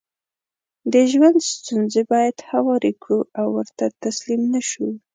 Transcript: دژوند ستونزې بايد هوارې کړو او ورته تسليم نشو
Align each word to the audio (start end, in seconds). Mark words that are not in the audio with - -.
دژوند 0.95 1.37
ستونزې 1.53 2.01
بايد 2.11 2.37
هوارې 2.51 2.91
کړو 3.03 3.19
او 3.39 3.47
ورته 3.57 3.85
تسليم 4.03 4.41
نشو 4.53 4.87